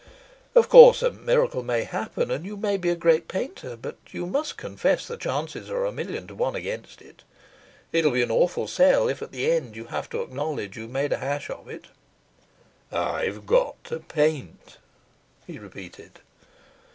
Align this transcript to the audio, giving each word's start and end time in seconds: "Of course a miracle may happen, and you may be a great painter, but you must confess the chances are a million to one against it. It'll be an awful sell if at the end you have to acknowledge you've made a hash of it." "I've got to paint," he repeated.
"Of 0.55 0.67
course 0.67 1.03
a 1.03 1.11
miracle 1.11 1.61
may 1.61 1.83
happen, 1.83 2.31
and 2.31 2.43
you 2.43 2.57
may 2.57 2.75
be 2.75 2.89
a 2.89 2.95
great 2.95 3.27
painter, 3.27 3.75
but 3.75 3.97
you 4.09 4.25
must 4.25 4.57
confess 4.57 5.05
the 5.05 5.15
chances 5.15 5.69
are 5.69 5.85
a 5.85 5.91
million 5.91 6.25
to 6.25 6.33
one 6.33 6.55
against 6.55 7.03
it. 7.03 7.21
It'll 7.91 8.09
be 8.09 8.23
an 8.23 8.31
awful 8.31 8.67
sell 8.67 9.07
if 9.07 9.21
at 9.21 9.31
the 9.31 9.51
end 9.51 9.75
you 9.75 9.85
have 9.93 10.09
to 10.09 10.23
acknowledge 10.23 10.75
you've 10.75 10.89
made 10.89 11.13
a 11.13 11.17
hash 11.17 11.51
of 11.51 11.69
it." 11.69 11.85
"I've 12.91 13.45
got 13.45 13.83
to 13.83 13.99
paint," 13.99 14.77
he 15.45 15.59
repeated. 15.59 16.19